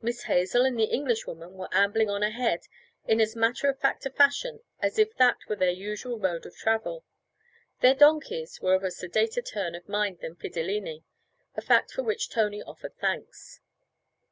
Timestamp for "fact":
3.78-4.04, 11.60-11.92